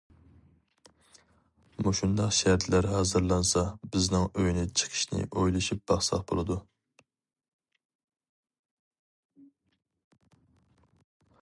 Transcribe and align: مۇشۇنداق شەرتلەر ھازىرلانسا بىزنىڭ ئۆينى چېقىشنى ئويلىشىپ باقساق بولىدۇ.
مۇشۇنداق 1.87 2.31
شەرتلەر 2.37 2.87
ھازىرلانسا 2.93 3.63
بىزنىڭ 3.95 4.25
ئۆينى 4.45 4.63
چېقىشنى 4.81 5.27
ئويلىشىپ 5.43 5.83
باقساق 5.91 6.25
بولىدۇ. 6.31 6.57